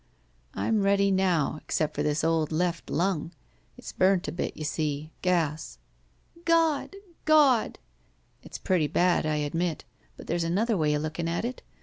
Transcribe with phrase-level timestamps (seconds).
[0.55, 3.31] ''I*m ready now, except for this old left lung.
[3.77, 5.77] It*s burnt a bit, you see— gas."
[6.43, 6.95] '*God!
[7.29, 7.77] God!"
[8.43, 9.85] ''It's pretty bad, I admit.
[10.17, 11.61] But there's another way of looking at it.